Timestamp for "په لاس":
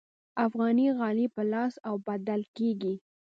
1.35-1.73